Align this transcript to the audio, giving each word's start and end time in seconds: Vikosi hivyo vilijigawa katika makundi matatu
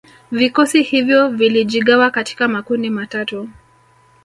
Vikosi 0.31 0.81
hivyo 0.83 1.29
vilijigawa 1.29 2.11
katika 2.11 2.47
makundi 2.47 2.89
matatu 2.89 3.49